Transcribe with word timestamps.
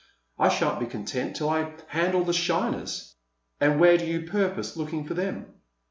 I 0.39 0.49
shan't 0.49 0.79
be 0.79 0.87
content 0.87 1.35
till 1.35 1.51
I 1.51 1.75
handle 1.89 2.23
the 2.23 2.33
shiners." 2.33 3.13
"And 3.59 3.79
where 3.79 3.99
do 3.99 4.05
you 4.07 4.21
purpose 4.21 4.75
looking 4.75 5.03
for 5.05 5.13
them?" 5.13 5.45